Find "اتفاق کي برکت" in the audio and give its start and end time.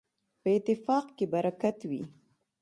0.57-1.77